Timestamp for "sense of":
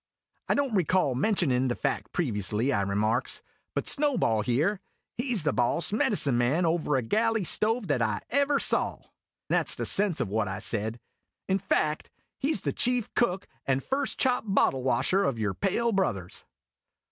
9.85-10.27